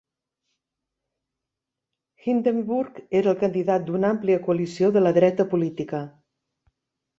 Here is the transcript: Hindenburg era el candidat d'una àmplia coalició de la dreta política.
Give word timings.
Hindenburg 2.25 2.99
era 3.21 3.31
el 3.35 3.39
candidat 3.45 3.87
d'una 3.91 4.11
àmplia 4.17 4.41
coalició 4.49 4.93
de 4.99 5.07
la 5.07 5.15
dreta 5.21 5.49
política. 5.55 6.05